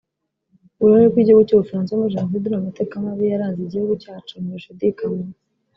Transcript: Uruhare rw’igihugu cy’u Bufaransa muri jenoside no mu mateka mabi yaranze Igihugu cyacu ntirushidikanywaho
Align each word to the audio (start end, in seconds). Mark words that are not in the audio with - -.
Uruhare 0.81 1.05
rw’igihugu 1.11 1.47
cy’u 1.47 1.59
Bufaransa 1.61 1.97
muri 1.99 2.13
jenoside 2.15 2.45
no 2.47 2.59
mu 2.59 2.65
mateka 2.67 2.93
mabi 3.03 3.23
yaranze 3.31 3.59
Igihugu 3.63 3.93
cyacu 4.03 4.33
ntirushidikanywaho 4.37 5.33